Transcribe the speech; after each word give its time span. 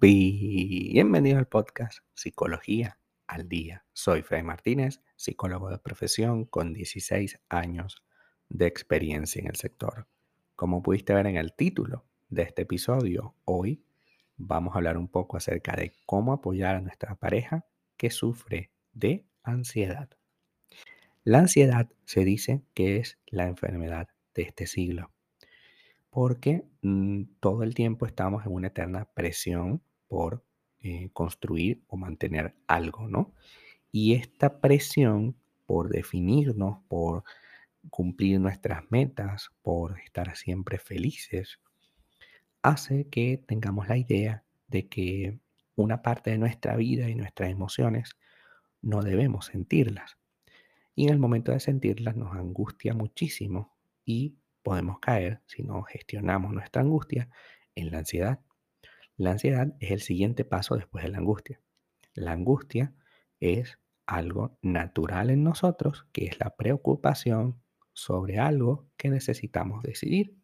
Bienvenido 0.00 1.38
al 1.38 1.48
podcast 1.48 1.98
Psicología 2.14 2.98
al 3.26 3.48
Día. 3.48 3.84
Soy 3.92 4.22
Fray 4.22 4.42
Martínez, 4.42 5.00
psicólogo 5.16 5.70
de 5.70 5.78
profesión 5.78 6.44
con 6.44 6.72
16 6.72 7.40
años 7.48 8.04
de 8.48 8.66
experiencia 8.66 9.40
en 9.40 9.48
el 9.48 9.56
sector. 9.56 10.06
Como 10.56 10.82
pudiste 10.82 11.14
ver 11.14 11.26
en 11.26 11.36
el 11.36 11.52
título 11.52 12.04
de 12.28 12.42
este 12.42 12.62
episodio, 12.62 13.34
hoy 13.44 13.84
vamos 14.36 14.74
a 14.74 14.78
hablar 14.78 14.96
un 14.96 15.08
poco 15.08 15.36
acerca 15.36 15.76
de 15.76 15.92
cómo 16.06 16.32
apoyar 16.32 16.76
a 16.76 16.80
nuestra 16.80 17.14
pareja 17.14 17.64
que 17.96 18.10
sufre 18.10 18.70
de 18.92 19.26
ansiedad. 19.42 20.17
La 21.28 21.40
ansiedad 21.40 21.90
se 22.06 22.24
dice 22.24 22.62
que 22.72 22.96
es 22.96 23.18
la 23.26 23.46
enfermedad 23.48 24.08
de 24.34 24.44
este 24.44 24.66
siglo, 24.66 25.12
porque 26.08 26.64
mm, 26.80 27.24
todo 27.38 27.64
el 27.64 27.74
tiempo 27.74 28.06
estamos 28.06 28.46
en 28.46 28.52
una 28.52 28.68
eterna 28.68 29.04
presión 29.04 29.82
por 30.06 30.42
eh, 30.80 31.10
construir 31.12 31.82
o 31.86 31.98
mantener 31.98 32.54
algo, 32.66 33.08
¿no? 33.08 33.34
Y 33.92 34.14
esta 34.14 34.62
presión 34.62 35.36
por 35.66 35.90
definirnos, 35.90 36.78
por 36.88 37.24
cumplir 37.90 38.40
nuestras 38.40 38.90
metas, 38.90 39.50
por 39.60 40.00
estar 40.00 40.34
siempre 40.34 40.78
felices, 40.78 41.60
hace 42.62 43.06
que 43.10 43.36
tengamos 43.36 43.86
la 43.86 43.98
idea 43.98 44.44
de 44.66 44.88
que 44.88 45.40
una 45.76 46.00
parte 46.00 46.30
de 46.30 46.38
nuestra 46.38 46.74
vida 46.76 47.10
y 47.10 47.14
nuestras 47.14 47.50
emociones 47.50 48.16
no 48.80 49.02
debemos 49.02 49.44
sentirlas. 49.44 50.16
Y 50.98 51.04
en 51.04 51.10
el 51.10 51.20
momento 51.20 51.52
de 51.52 51.60
sentirlas 51.60 52.16
nos 52.16 52.34
angustia 52.34 52.92
muchísimo 52.92 53.78
y 54.04 54.34
podemos 54.64 54.98
caer, 54.98 55.42
si 55.46 55.62
no 55.62 55.84
gestionamos 55.84 56.52
nuestra 56.52 56.82
angustia, 56.82 57.30
en 57.76 57.92
la 57.92 57.98
ansiedad. 57.98 58.40
La 59.16 59.30
ansiedad 59.30 59.76
es 59.78 59.92
el 59.92 60.00
siguiente 60.00 60.44
paso 60.44 60.74
después 60.74 61.04
de 61.04 61.10
la 61.10 61.18
angustia. 61.18 61.60
La 62.14 62.32
angustia 62.32 62.96
es 63.38 63.78
algo 64.06 64.58
natural 64.60 65.30
en 65.30 65.44
nosotros, 65.44 66.08
que 66.10 66.24
es 66.26 66.40
la 66.40 66.56
preocupación 66.56 67.62
sobre 67.92 68.40
algo 68.40 68.90
que 68.96 69.08
necesitamos 69.08 69.84
decidir. 69.84 70.36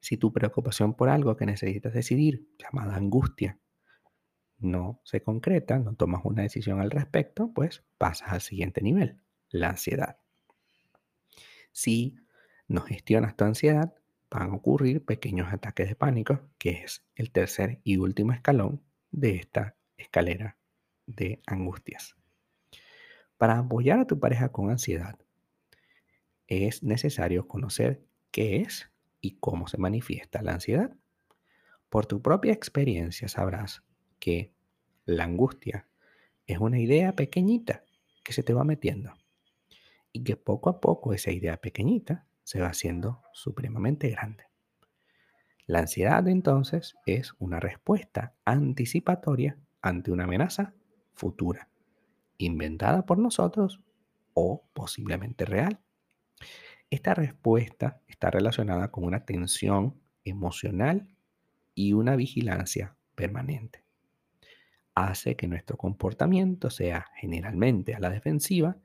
Si 0.00 0.16
tu 0.16 0.32
preocupación 0.32 0.94
por 0.94 1.10
algo 1.10 1.36
que 1.36 1.44
necesitas 1.44 1.92
decidir, 1.92 2.48
llamada 2.56 2.96
angustia, 2.96 3.60
no 4.58 5.00
se 5.04 5.22
concreta, 5.22 5.78
no 5.78 5.94
tomas 5.94 6.22
una 6.24 6.42
decisión 6.42 6.80
al 6.80 6.90
respecto, 6.90 7.52
pues 7.52 7.84
pasas 7.98 8.32
al 8.32 8.40
siguiente 8.40 8.82
nivel, 8.82 9.18
la 9.50 9.70
ansiedad. 9.70 10.18
Si 11.72 12.16
no 12.68 12.82
gestionas 12.82 13.36
tu 13.36 13.44
ansiedad, 13.44 13.94
van 14.30 14.50
a 14.50 14.54
ocurrir 14.54 15.04
pequeños 15.04 15.52
ataques 15.52 15.88
de 15.88 15.96
pánico, 15.96 16.40
que 16.58 16.82
es 16.84 17.04
el 17.14 17.30
tercer 17.30 17.80
y 17.84 17.98
último 17.98 18.32
escalón 18.32 18.82
de 19.10 19.36
esta 19.36 19.76
escalera 19.96 20.56
de 21.06 21.40
angustias. 21.46 22.16
Para 23.36 23.58
apoyar 23.58 24.00
a 24.00 24.06
tu 24.06 24.18
pareja 24.18 24.50
con 24.50 24.70
ansiedad, 24.70 25.18
es 26.46 26.82
necesario 26.82 27.46
conocer 27.48 28.04
qué 28.30 28.56
es 28.56 28.90
y 29.20 29.36
cómo 29.38 29.68
se 29.68 29.78
manifiesta 29.78 30.42
la 30.42 30.54
ansiedad. 30.54 30.96
Por 31.88 32.06
tu 32.06 32.22
propia 32.22 32.52
experiencia 32.52 33.28
sabrás 33.28 33.82
que 34.24 34.54
la 35.04 35.24
angustia 35.24 35.86
es 36.46 36.56
una 36.56 36.78
idea 36.78 37.14
pequeñita 37.14 37.84
que 38.22 38.32
se 38.32 38.42
te 38.42 38.54
va 38.54 38.64
metiendo 38.64 39.12
y 40.14 40.24
que 40.24 40.34
poco 40.34 40.70
a 40.70 40.80
poco 40.80 41.12
esa 41.12 41.30
idea 41.30 41.58
pequeñita 41.58 42.24
se 42.42 42.58
va 42.58 42.68
haciendo 42.68 43.20
supremamente 43.34 44.08
grande. 44.08 44.44
La 45.66 45.80
ansiedad 45.80 46.26
entonces 46.26 46.94
es 47.04 47.34
una 47.38 47.60
respuesta 47.60 48.32
anticipatoria 48.46 49.58
ante 49.82 50.10
una 50.10 50.24
amenaza 50.24 50.72
futura, 51.12 51.68
inventada 52.38 53.04
por 53.04 53.18
nosotros 53.18 53.82
o 54.32 54.64
posiblemente 54.72 55.44
real. 55.44 55.80
Esta 56.88 57.12
respuesta 57.12 58.00
está 58.08 58.30
relacionada 58.30 58.90
con 58.90 59.04
una 59.04 59.26
tensión 59.26 60.00
emocional 60.24 61.14
y 61.74 61.92
una 61.92 62.16
vigilancia 62.16 62.96
permanente. 63.14 63.83
Hace 64.94 65.36
que 65.36 65.48
nuestro 65.48 65.76
comportamiento 65.76 66.70
sea 66.70 67.06
generalmente 67.16 67.94
a 67.94 68.00
la 68.00 68.10
defensiva 68.10 68.76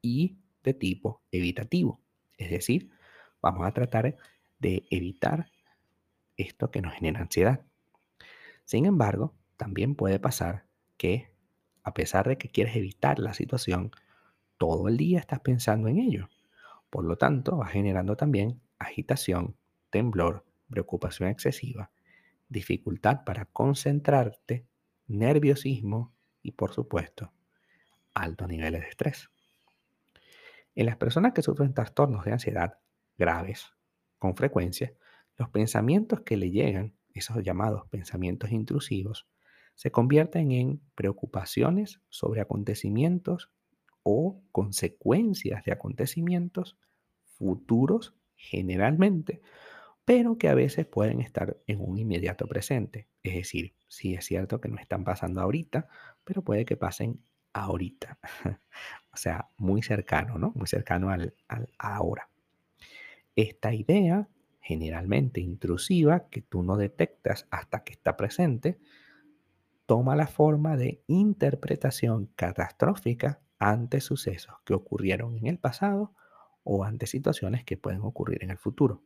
y 0.00 0.38
de 0.62 0.74
tipo 0.74 1.22
evitativo, 1.30 2.00
es 2.36 2.50
decir, 2.50 2.90
Vamos 3.42 3.66
a 3.66 3.72
tratar 3.72 4.16
de 4.60 4.86
evitar 4.90 5.50
esto 6.36 6.70
que 6.70 6.80
nos 6.80 6.94
genera 6.94 7.20
ansiedad. 7.20 7.60
Sin 8.64 8.86
embargo, 8.86 9.34
también 9.56 9.96
puede 9.96 10.20
pasar 10.20 10.64
que 10.96 11.32
a 11.82 11.92
pesar 11.92 12.28
de 12.28 12.38
que 12.38 12.48
quieres 12.48 12.76
evitar 12.76 13.18
la 13.18 13.34
situación, 13.34 13.90
todo 14.56 14.86
el 14.86 14.96
día 14.96 15.18
estás 15.18 15.40
pensando 15.40 15.88
en 15.88 15.98
ello. 15.98 16.28
Por 16.88 17.04
lo 17.04 17.18
tanto, 17.18 17.58
va 17.58 17.66
generando 17.66 18.16
también 18.16 18.60
agitación, 18.78 19.56
temblor, 19.90 20.44
preocupación 20.70 21.28
excesiva, 21.28 21.90
dificultad 22.48 23.24
para 23.24 23.46
concentrarte, 23.46 24.64
nerviosismo 25.12 26.14
y, 26.42 26.52
por 26.52 26.72
supuesto, 26.72 27.32
altos 28.14 28.48
niveles 28.48 28.82
de 28.82 28.88
estrés. 28.88 29.30
En 30.74 30.86
las 30.86 30.96
personas 30.96 31.32
que 31.32 31.42
sufren 31.42 31.74
trastornos 31.74 32.24
de 32.24 32.32
ansiedad 32.32 32.78
graves, 33.18 33.72
con 34.18 34.36
frecuencia, 34.36 34.94
los 35.36 35.50
pensamientos 35.50 36.20
que 36.22 36.36
le 36.36 36.50
llegan, 36.50 36.94
esos 37.14 37.42
llamados 37.42 37.86
pensamientos 37.88 38.50
intrusivos, 38.52 39.28
se 39.74 39.90
convierten 39.90 40.52
en 40.52 40.80
preocupaciones 40.94 42.00
sobre 42.08 42.40
acontecimientos 42.40 43.50
o 44.02 44.42
consecuencias 44.52 45.64
de 45.64 45.72
acontecimientos 45.72 46.76
futuros 47.36 48.14
generalmente, 48.36 49.40
pero 50.04 50.36
que 50.38 50.48
a 50.48 50.54
veces 50.54 50.86
pueden 50.86 51.20
estar 51.20 51.58
en 51.66 51.80
un 51.80 51.98
inmediato 51.98 52.46
presente. 52.46 53.08
Es 53.22 53.34
decir, 53.34 53.74
sí 53.88 54.14
es 54.14 54.24
cierto 54.24 54.60
que 54.60 54.68
no 54.68 54.78
están 54.78 55.04
pasando 55.04 55.40
ahorita, 55.40 55.88
pero 56.24 56.42
puede 56.42 56.64
que 56.64 56.76
pasen 56.76 57.20
ahorita. 57.52 58.18
o 59.12 59.16
sea, 59.16 59.48
muy 59.56 59.82
cercano, 59.82 60.38
¿no? 60.38 60.52
Muy 60.54 60.66
cercano 60.66 61.10
al, 61.10 61.34
al 61.48 61.68
ahora. 61.78 62.28
Esta 63.36 63.72
idea, 63.72 64.28
generalmente 64.60 65.40
intrusiva, 65.40 66.28
que 66.28 66.42
tú 66.42 66.62
no 66.62 66.76
detectas 66.76 67.46
hasta 67.50 67.84
que 67.84 67.92
está 67.92 68.16
presente, 68.16 68.78
toma 69.86 70.16
la 70.16 70.26
forma 70.26 70.76
de 70.76 71.02
interpretación 71.06 72.26
catastrófica 72.36 73.40
ante 73.58 74.00
sucesos 74.00 74.56
que 74.64 74.74
ocurrieron 74.74 75.38
en 75.38 75.46
el 75.46 75.58
pasado 75.58 76.14
o 76.64 76.84
ante 76.84 77.06
situaciones 77.06 77.64
que 77.64 77.76
pueden 77.76 78.02
ocurrir 78.02 78.42
en 78.42 78.50
el 78.50 78.58
futuro. 78.58 79.02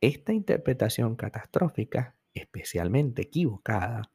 Esta 0.00 0.32
interpretación 0.32 1.16
catastrófica, 1.16 2.15
especialmente 2.36 3.22
equivocada, 3.22 4.10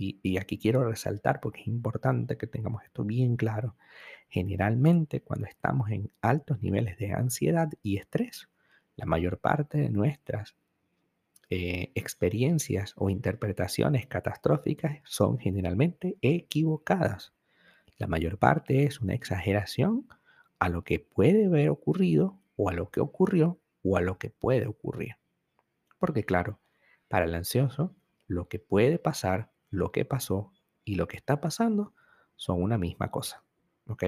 y, 0.00 0.38
aquí 0.38 0.58
quiero 0.58 0.88
resaltar 0.88 1.40
porque 1.40 1.62
es 1.62 1.66
importante 1.66 2.36
que 2.36 2.46
tengamos 2.46 2.84
esto 2.84 3.04
bien 3.04 3.36
claro, 3.36 3.74
generalmente 4.28 5.20
cuando 5.20 5.46
estamos 5.46 5.90
en 5.90 6.12
altos 6.20 6.62
niveles 6.62 6.98
de 6.98 7.12
ansiedad 7.12 7.68
y 7.82 7.96
estrés, 7.96 8.48
la 8.96 9.06
mayor 9.06 9.38
parte 9.38 9.78
de 9.78 9.90
nuestras 9.90 10.54
eh, 11.50 11.90
experiencias 11.94 12.94
o 12.96 13.10
interpretaciones 13.10 14.06
catastróficas 14.06 15.00
son 15.04 15.38
generalmente 15.38 16.16
equivocadas. 16.20 17.32
La 17.96 18.06
mayor 18.06 18.38
parte 18.38 18.84
es 18.84 19.00
una 19.00 19.14
exageración 19.14 20.06
a 20.60 20.68
lo 20.68 20.84
que 20.84 21.00
puede 21.00 21.46
haber 21.46 21.70
ocurrido 21.70 22.38
o 22.56 22.68
a 22.68 22.72
lo 22.72 22.90
que 22.90 23.00
ocurrió 23.00 23.58
o 23.82 23.96
a 23.96 24.00
lo 24.00 24.18
que 24.18 24.30
puede 24.30 24.66
ocurrir. 24.66 25.16
Porque 25.98 26.22
claro, 26.22 26.60
para 27.08 27.24
el 27.24 27.34
ansioso, 27.34 27.94
lo 28.26 28.48
que 28.48 28.58
puede 28.58 28.98
pasar 28.98 29.50
lo 29.70 29.92
que 29.92 30.04
pasó 30.04 30.52
y 30.84 30.94
lo 30.94 31.08
que 31.08 31.16
está 31.16 31.40
pasando 31.40 31.94
son 32.36 32.62
una 32.62 32.78
misma 32.78 33.10
cosa. 33.10 33.42
¿Ok? 33.86 34.04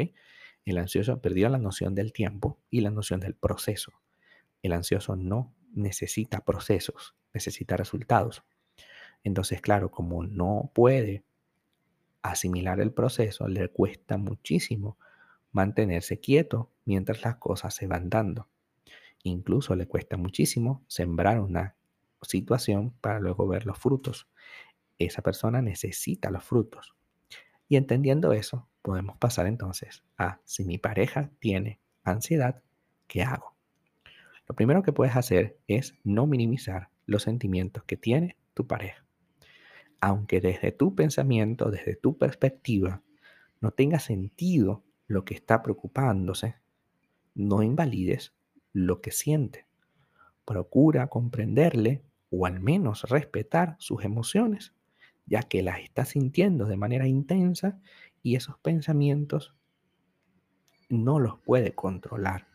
El 0.64 0.78
ansioso 0.78 1.20
perdió 1.20 1.48
la 1.48 1.58
noción 1.58 1.94
del 1.94 2.12
tiempo 2.12 2.58
y 2.70 2.80
la 2.80 2.90
noción 2.90 3.20
del 3.20 3.34
proceso. 3.34 3.92
El 4.62 4.72
ansioso 4.72 5.16
no 5.16 5.54
necesita 5.72 6.44
procesos, 6.44 7.14
necesita 7.32 7.76
resultados. 7.76 8.42
Entonces, 9.24 9.60
claro, 9.60 9.90
como 9.90 10.24
no 10.24 10.70
puede 10.74 11.24
asimilar 12.22 12.80
el 12.80 12.92
proceso, 12.92 13.48
le 13.48 13.68
cuesta 13.68 14.18
muchísimo 14.18 14.98
mantenerse 15.52 16.20
quieto 16.20 16.70
mientras 16.84 17.24
las 17.24 17.36
cosas 17.36 17.74
se 17.74 17.86
van 17.86 18.10
dando. 18.10 18.48
Incluso 19.22 19.74
le 19.74 19.86
cuesta 19.86 20.16
muchísimo 20.16 20.84
sembrar 20.86 21.40
una 21.40 21.76
situación 22.22 22.94
para 23.00 23.20
luego 23.20 23.46
ver 23.48 23.66
los 23.66 23.78
frutos 23.78 24.28
esa 25.06 25.22
persona 25.22 25.62
necesita 25.62 26.30
los 26.30 26.44
frutos. 26.44 26.94
Y 27.68 27.76
entendiendo 27.76 28.32
eso, 28.32 28.68
podemos 28.82 29.16
pasar 29.18 29.46
entonces 29.46 30.04
a 30.18 30.40
si 30.44 30.64
mi 30.64 30.78
pareja 30.78 31.30
tiene 31.38 31.80
ansiedad, 32.04 32.62
¿qué 33.06 33.22
hago? 33.22 33.56
Lo 34.46 34.54
primero 34.54 34.82
que 34.82 34.92
puedes 34.92 35.16
hacer 35.16 35.58
es 35.68 35.94
no 36.04 36.26
minimizar 36.26 36.90
los 37.06 37.22
sentimientos 37.22 37.84
que 37.84 37.96
tiene 37.96 38.36
tu 38.54 38.66
pareja. 38.66 39.04
Aunque 40.00 40.40
desde 40.40 40.72
tu 40.72 40.94
pensamiento, 40.94 41.70
desde 41.70 41.94
tu 41.96 42.18
perspectiva, 42.18 43.02
no 43.60 43.70
tenga 43.70 44.00
sentido 44.00 44.82
lo 45.06 45.24
que 45.24 45.34
está 45.34 45.62
preocupándose, 45.62 46.56
no 47.34 47.62
invalides 47.62 48.34
lo 48.72 49.00
que 49.00 49.12
siente. 49.12 49.66
Procura 50.44 51.08
comprenderle 51.08 52.02
o 52.30 52.46
al 52.46 52.60
menos 52.60 53.02
respetar 53.04 53.76
sus 53.78 54.04
emociones, 54.04 54.72
ya 55.26 55.42
que 55.42 55.62
las 55.62 55.80
está 55.80 56.04
sintiendo 56.04 56.66
de 56.66 56.76
manera 56.76 57.06
intensa 57.06 57.80
y 58.22 58.36
esos 58.36 58.58
pensamientos 58.58 59.54
no 60.88 61.18
los 61.18 61.38
puede 61.38 61.74
controlar. 61.74 62.48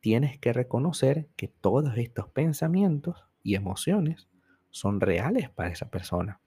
Tienes 0.00 0.38
que 0.38 0.52
reconocer 0.52 1.28
que 1.36 1.48
todos 1.48 1.96
estos 1.96 2.28
pensamientos 2.28 3.26
y 3.42 3.54
emociones 3.54 4.28
son 4.70 5.00
reales 5.00 5.50
para 5.50 5.70
esa 5.70 5.90
persona. 5.90 6.40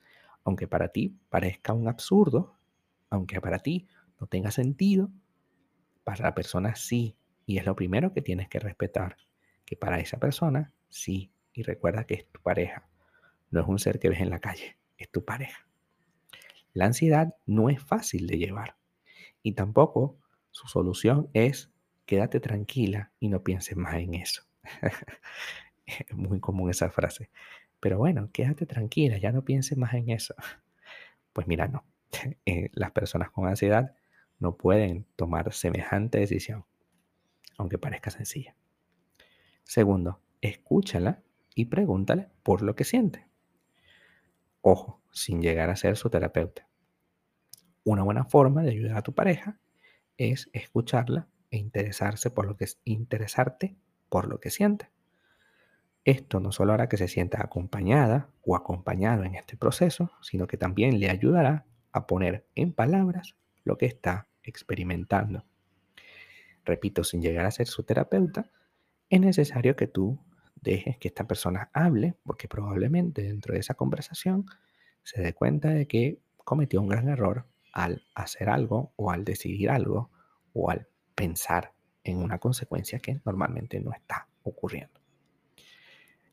Aunque 0.43 0.67
para 0.67 0.89
ti 0.89 1.17
parezca 1.29 1.73
un 1.73 1.87
absurdo, 1.87 2.57
aunque 3.09 3.41
para 3.41 3.59
ti 3.59 3.87
no 4.19 4.27
tenga 4.27 4.51
sentido, 4.51 5.11
para 6.03 6.23
la 6.23 6.35
persona 6.35 6.75
sí. 6.75 7.17
Y 7.45 7.57
es 7.57 7.65
lo 7.65 7.75
primero 7.75 8.13
que 8.13 8.21
tienes 8.21 8.47
que 8.47 8.59
respetar, 8.59 9.17
que 9.65 9.75
para 9.75 9.99
esa 9.99 10.19
persona 10.19 10.73
sí. 10.89 11.31
Y 11.53 11.63
recuerda 11.63 12.05
que 12.05 12.15
es 12.15 12.27
tu 12.27 12.41
pareja, 12.41 12.87
no 13.51 13.61
es 13.61 13.67
un 13.67 13.79
ser 13.79 13.99
que 13.99 14.09
ves 14.09 14.21
en 14.21 14.29
la 14.29 14.39
calle, 14.39 14.77
es 14.97 15.09
tu 15.09 15.25
pareja. 15.25 15.67
La 16.73 16.85
ansiedad 16.85 17.35
no 17.45 17.69
es 17.69 17.81
fácil 17.81 18.27
de 18.27 18.37
llevar 18.37 18.77
y 19.41 19.53
tampoco 19.53 20.17
su 20.51 20.67
solución 20.67 21.29
es 21.33 21.71
quédate 22.05 22.39
tranquila 22.39 23.11
y 23.19 23.29
no 23.29 23.43
pienses 23.43 23.77
más 23.77 23.95
en 23.95 24.15
eso. 24.15 24.43
es 25.85 26.11
muy 26.15 26.39
común 26.39 26.69
esa 26.69 26.89
frase. 26.89 27.29
Pero 27.79 27.97
bueno, 27.97 28.29
quédate 28.31 28.65
tranquila, 28.65 29.17
ya 29.17 29.31
no 29.31 29.43
pienses 29.43 29.77
más 29.77 29.93
en 29.93 30.09
eso. 30.09 30.35
Pues 31.33 31.47
mira, 31.47 31.67
no. 31.67 31.85
Eh, 32.45 32.69
las 32.73 32.91
personas 32.91 33.29
con 33.29 33.47
ansiedad 33.47 33.95
no 34.39 34.57
pueden 34.57 35.05
tomar 35.15 35.53
semejante 35.53 36.17
decisión, 36.17 36.65
aunque 37.57 37.77
parezca 37.77 38.09
sencilla. 38.09 38.55
Segundo, 39.63 40.19
escúchala 40.41 41.21
y 41.59 41.65
pregúntale 41.65 42.29
por 42.41 42.61
lo 42.61 42.73
que 42.73 42.85
siente. 42.85 43.27
Ojo, 44.61 45.01
sin 45.11 45.41
llegar 45.41 45.69
a 45.69 45.75
ser 45.75 45.97
su 45.97 46.09
terapeuta. 46.09 46.69
Una 47.83 48.01
buena 48.01 48.23
forma 48.23 48.63
de 48.63 48.69
ayudar 48.69 48.95
a 48.95 49.01
tu 49.01 49.13
pareja 49.13 49.59
es 50.15 50.50
escucharla 50.53 51.27
e 51.51 51.57
interesarse 51.57 52.31
por 52.31 52.45
lo 52.45 52.56
que 52.56 52.63
es 52.63 52.79
interesarte 52.85 53.75
por 54.07 54.29
lo 54.29 54.39
que 54.39 54.51
siente. 54.51 54.89
Esto 56.06 56.39
no 56.39 56.53
solo 56.53 56.71
hará 56.71 56.88
que 56.88 56.95
se 56.95 57.09
sienta 57.09 57.44
acompañada 57.44 58.29
o 58.41 58.56
acompañado 58.56 59.25
en 59.25 59.35
este 59.35 59.57
proceso, 59.57 60.13
sino 60.21 60.47
que 60.47 60.56
también 60.56 60.97
le 61.01 61.09
ayudará 61.09 61.65
a 61.91 62.07
poner 62.07 62.47
en 62.56 62.71
palabras 62.71 63.35
lo 63.65 63.77
que 63.77 63.85
está 63.85 64.29
experimentando. 64.44 65.44
Repito, 66.63 67.03
sin 67.03 67.21
llegar 67.21 67.45
a 67.45 67.51
ser 67.51 67.67
su 67.67 67.83
terapeuta, 67.83 68.50
es 69.09 69.19
necesario 69.19 69.75
que 69.75 69.88
tú 69.88 70.21
dejes 70.61 70.97
que 70.97 71.07
esta 71.07 71.27
persona 71.27 71.69
hable, 71.73 72.15
porque 72.23 72.47
probablemente 72.47 73.23
dentro 73.23 73.53
de 73.53 73.59
esa 73.59 73.75
conversación 73.75 74.45
se 75.03 75.21
dé 75.21 75.33
cuenta 75.33 75.69
de 75.69 75.88
que 75.88 76.19
cometió 76.38 76.81
un 76.81 76.88
gran 76.88 77.09
error 77.09 77.47
al 77.73 78.03
hacer 78.15 78.50
algo 78.50 78.94
o 78.95 79.11
al 79.11 79.23
decidir 79.23 79.69
algo 79.69 80.11
o 80.53 80.69
al 80.69 80.88
pensar 81.15 81.73
en 82.03 82.17
una 82.17 82.39
consecuencia 82.39 83.00
que 83.00 83.21
normalmente 83.25 83.79
no 83.79 83.94
está 83.94 84.27
ocurriendo. 84.44 85.00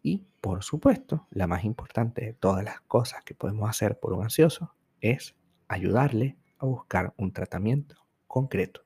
Y 0.03 0.27
por 0.41 0.63
supuesto, 0.63 1.27
la 1.31 1.47
más 1.47 1.65
importante 1.65 2.25
de 2.25 2.33
todas 2.33 2.65
las 2.65 2.81
cosas 2.83 3.25
que 3.25 3.35
podemos 3.35 3.69
hacer 3.69 3.99
por 3.99 4.13
un 4.13 4.23
ansioso 4.23 4.75
es 5.01 5.35
ayudarle 5.69 6.37
a 6.59 6.67
buscar 6.67 7.13
un 7.17 7.33
tratamiento 7.33 7.97
concreto. 8.27 8.83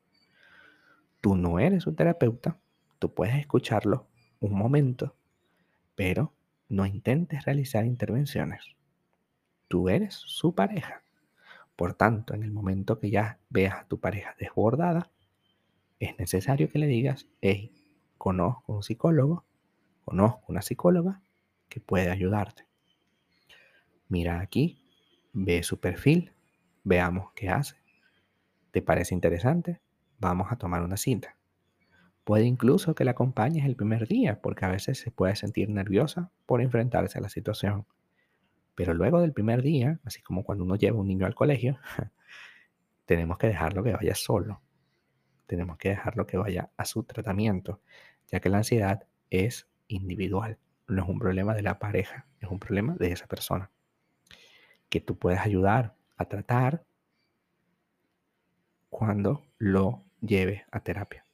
Tú 1.20 1.36
no 1.36 1.58
eres 1.58 1.86
un 1.86 1.94
terapeuta, 1.94 2.58
tú 2.98 3.12
puedes 3.12 3.36
escucharlo 3.36 4.08
un 4.40 4.54
momento, 4.56 5.16
pero 6.00 6.32
no 6.70 6.86
intentes 6.86 7.44
realizar 7.44 7.84
intervenciones. 7.84 8.74
Tú 9.68 9.90
eres 9.90 10.14
su 10.14 10.54
pareja. 10.54 11.02
Por 11.76 11.92
tanto, 11.92 12.32
en 12.32 12.42
el 12.42 12.50
momento 12.50 12.98
que 12.98 13.10
ya 13.10 13.38
veas 13.50 13.74
a 13.74 13.84
tu 13.84 14.00
pareja 14.00 14.34
desbordada, 14.38 15.10
es 15.98 16.18
necesario 16.18 16.70
que 16.70 16.78
le 16.78 16.86
digas, 16.86 17.28
hey, 17.42 17.70
conozco 18.16 18.72
un 18.72 18.82
psicólogo, 18.82 19.44
conozco 20.02 20.42
una 20.48 20.62
psicóloga 20.62 21.20
que 21.68 21.80
puede 21.80 22.08
ayudarte. 22.08 22.64
Mira 24.08 24.40
aquí, 24.40 24.82
ve 25.34 25.62
su 25.62 25.80
perfil, 25.80 26.32
veamos 26.82 27.30
qué 27.34 27.50
hace. 27.50 27.76
¿Te 28.70 28.80
parece 28.80 29.14
interesante? 29.14 29.82
Vamos 30.18 30.50
a 30.50 30.56
tomar 30.56 30.82
una 30.82 30.96
cita. 30.96 31.36
Puede 32.30 32.44
incluso 32.44 32.94
que 32.94 33.04
la 33.04 33.10
acompañes 33.10 33.66
el 33.66 33.74
primer 33.74 34.06
día, 34.06 34.40
porque 34.40 34.64
a 34.64 34.68
veces 34.68 35.00
se 35.00 35.10
puede 35.10 35.34
sentir 35.34 35.68
nerviosa 35.68 36.30
por 36.46 36.60
enfrentarse 36.60 37.18
a 37.18 37.20
la 37.20 37.28
situación. 37.28 37.86
Pero 38.76 38.94
luego 38.94 39.20
del 39.20 39.32
primer 39.32 39.62
día, 39.62 39.98
así 40.04 40.22
como 40.22 40.44
cuando 40.44 40.62
uno 40.62 40.76
lleva 40.76 41.00
un 41.00 41.08
niño 41.08 41.26
al 41.26 41.34
colegio, 41.34 41.80
tenemos 43.04 43.36
que 43.36 43.48
dejarlo 43.48 43.82
que 43.82 43.94
vaya 43.94 44.14
solo. 44.14 44.62
Tenemos 45.48 45.76
que 45.76 45.88
dejarlo 45.88 46.24
que 46.24 46.36
vaya 46.36 46.70
a 46.76 46.84
su 46.84 47.02
tratamiento, 47.02 47.80
ya 48.28 48.38
que 48.38 48.48
la 48.48 48.58
ansiedad 48.58 49.08
es 49.30 49.66
individual, 49.88 50.56
no 50.86 51.02
es 51.02 51.08
un 51.08 51.18
problema 51.18 51.52
de 51.52 51.62
la 51.62 51.80
pareja, 51.80 52.26
es 52.38 52.48
un 52.48 52.60
problema 52.60 52.94
de 52.94 53.10
esa 53.10 53.26
persona. 53.26 53.72
Que 54.88 55.00
tú 55.00 55.18
puedes 55.18 55.40
ayudar 55.40 55.96
a 56.16 56.26
tratar 56.26 56.84
cuando 58.88 59.42
lo 59.58 60.04
lleve 60.20 60.64
a 60.70 60.78
terapia. 60.78 61.24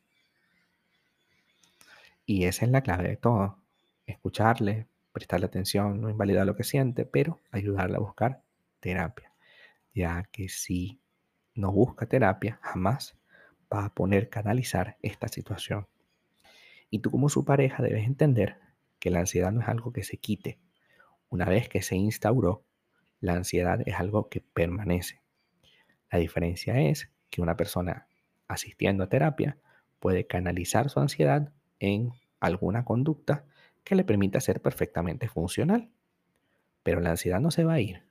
Y 2.26 2.44
esa 2.44 2.64
es 2.64 2.72
la 2.72 2.82
clave 2.82 3.08
de 3.08 3.16
todo. 3.16 3.58
Escucharle, 4.04 4.88
prestarle 5.12 5.46
atención, 5.46 6.00
no 6.00 6.10
invalidar 6.10 6.44
lo 6.44 6.56
que 6.56 6.64
siente, 6.64 7.06
pero 7.06 7.40
ayudarle 7.52 7.96
a 7.96 8.00
buscar 8.00 8.42
terapia. 8.80 9.32
Ya 9.94 10.24
que 10.32 10.48
si 10.48 11.00
no 11.54 11.72
busca 11.72 12.06
terapia, 12.06 12.58
jamás 12.62 13.16
va 13.72 13.86
a 13.86 13.94
poner 13.94 14.28
canalizar 14.28 14.96
esta 15.02 15.28
situación. 15.28 15.86
Y 16.90 16.98
tú 16.98 17.10
como 17.10 17.28
su 17.28 17.44
pareja 17.44 17.82
debes 17.82 18.04
entender 18.04 18.58
que 18.98 19.10
la 19.10 19.20
ansiedad 19.20 19.52
no 19.52 19.60
es 19.60 19.68
algo 19.68 19.92
que 19.92 20.02
se 20.02 20.18
quite. 20.18 20.58
Una 21.28 21.46
vez 21.46 21.68
que 21.68 21.82
se 21.82 21.96
instauró, 21.96 22.64
la 23.20 23.34
ansiedad 23.34 23.80
es 23.86 23.94
algo 23.94 24.28
que 24.28 24.40
permanece. 24.40 25.20
La 26.10 26.18
diferencia 26.18 26.80
es 26.80 27.10
que 27.30 27.40
una 27.40 27.56
persona 27.56 28.08
asistiendo 28.48 29.04
a 29.04 29.08
terapia 29.08 29.58
puede 29.98 30.26
canalizar 30.26 30.90
su 30.90 31.00
ansiedad 31.00 31.52
en 31.80 32.12
alguna 32.40 32.84
conducta 32.84 33.44
que 33.84 33.94
le 33.94 34.04
permita 34.04 34.40
ser 34.40 34.60
perfectamente 34.60 35.28
funcional. 35.28 35.90
Pero 36.82 37.00
la 37.00 37.10
ansiedad 37.10 37.40
no 37.40 37.50
se 37.50 37.64
va 37.64 37.74
a 37.74 37.80
ir 37.80 38.06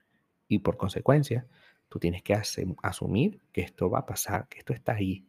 y 0.48 0.60
por 0.60 0.78
consecuencia 0.78 1.48
tú 1.90 2.00
tienes 2.00 2.24
que 2.24 2.34
asumir 2.34 3.42
que 3.52 3.62
esto 3.62 3.90
va 3.90 4.00
a 4.00 4.06
pasar, 4.06 4.48
que 4.48 4.60
esto 4.60 4.74
está 4.74 4.94
ahí. 4.94 5.28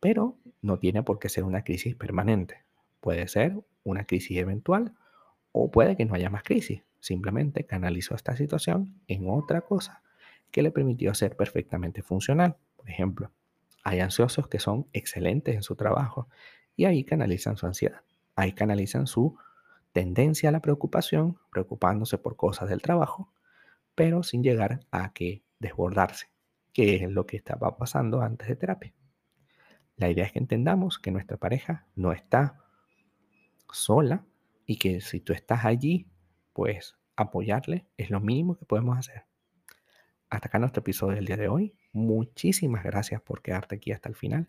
Pero 0.00 0.38
no 0.60 0.78
tiene 0.78 1.02
por 1.02 1.18
qué 1.18 1.28
ser 1.28 1.44
una 1.44 1.64
crisis 1.64 1.94
permanente. 1.94 2.64
Puede 3.00 3.28
ser 3.28 3.60
una 3.84 4.04
crisis 4.04 4.38
eventual 4.38 4.94
o 5.52 5.70
puede 5.70 5.96
que 5.96 6.04
no 6.04 6.14
haya 6.14 6.30
más 6.30 6.42
crisis. 6.42 6.82
Simplemente 7.00 7.64
canalizó 7.64 8.14
esta 8.14 8.36
situación 8.36 9.00
en 9.08 9.28
otra 9.28 9.62
cosa 9.62 10.02
que 10.50 10.62
le 10.62 10.70
permitió 10.70 11.14
ser 11.14 11.36
perfectamente 11.36 12.02
funcional. 12.02 12.56
Por 12.76 12.90
ejemplo, 12.90 13.32
hay 13.82 14.00
ansiosos 14.00 14.48
que 14.48 14.58
son 14.58 14.86
excelentes 14.92 15.54
en 15.54 15.62
su 15.62 15.74
trabajo 15.74 16.28
y 16.76 16.84
ahí 16.84 17.04
canalizan 17.04 17.56
su 17.56 17.66
ansiedad. 17.66 18.02
Ahí 18.34 18.52
canalizan 18.52 19.06
su 19.06 19.36
tendencia 19.92 20.48
a 20.48 20.52
la 20.52 20.60
preocupación, 20.60 21.38
preocupándose 21.50 22.18
por 22.18 22.36
cosas 22.36 22.68
del 22.68 22.82
trabajo, 22.82 23.32
pero 23.94 24.22
sin 24.22 24.42
llegar 24.42 24.80
a 24.90 25.12
que 25.12 25.42
desbordarse, 25.58 26.30
que 26.72 26.96
es 26.96 27.10
lo 27.10 27.26
que 27.26 27.36
estaba 27.36 27.76
pasando 27.76 28.22
antes 28.22 28.48
de 28.48 28.56
terapia. 28.56 28.94
La 29.96 30.10
idea 30.10 30.24
es 30.24 30.32
que 30.32 30.38
entendamos 30.38 30.98
que 30.98 31.10
nuestra 31.10 31.36
pareja 31.36 31.86
no 31.94 32.12
está 32.12 32.58
sola 33.70 34.24
y 34.66 34.76
que 34.76 35.00
si 35.00 35.20
tú 35.20 35.32
estás 35.32 35.64
allí, 35.64 36.08
pues 36.52 36.96
apoyarle 37.16 37.86
es 37.96 38.10
lo 38.10 38.20
mínimo 38.20 38.56
que 38.56 38.64
podemos 38.64 38.98
hacer. 38.98 39.24
Hasta 40.30 40.48
acá 40.48 40.58
nuestro 40.58 40.80
episodio 40.80 41.16
del 41.16 41.26
día 41.26 41.36
de 41.36 41.48
hoy. 41.48 41.74
Muchísimas 41.92 42.84
gracias 42.84 43.20
por 43.20 43.42
quedarte 43.42 43.76
aquí 43.76 43.92
hasta 43.92 44.08
el 44.08 44.14
final. 44.14 44.48